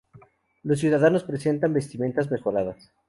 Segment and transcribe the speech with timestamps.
[0.63, 2.91] Los ciudadanos presentan vestimentas mejoradas.